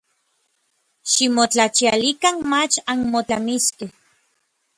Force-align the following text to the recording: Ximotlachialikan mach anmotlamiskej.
Ximotlachialikan 1.11 2.35
mach 2.51 2.73
anmotlamiskej. 2.91 3.89